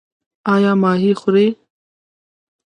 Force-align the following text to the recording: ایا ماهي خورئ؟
ایا 0.53 0.71
ماهي 0.81 1.11
خورئ؟ 1.19 1.47